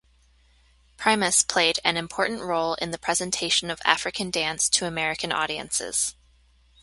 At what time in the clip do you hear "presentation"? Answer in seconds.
2.97-3.69